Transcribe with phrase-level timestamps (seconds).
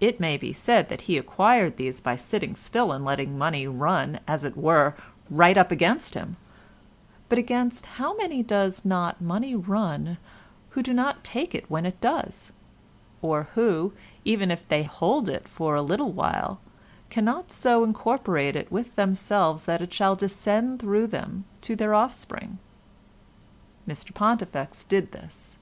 [0.00, 4.18] It may be said that he acquired these by sitting still and letting money run,
[4.26, 4.96] as it were,
[5.30, 6.34] right up against him,
[7.28, 10.18] but against how many does not money run
[10.70, 12.50] who do not take it when it does,
[13.22, 13.92] or who,
[14.24, 16.58] even if they hold it for a little while,
[17.08, 22.58] cannot so incorporate it with themselves that it shall descend through them to their offspring?
[23.88, 25.58] Mr Pontifex did this.